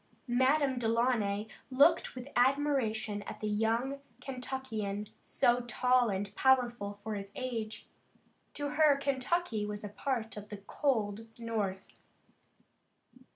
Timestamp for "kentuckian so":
4.19-5.59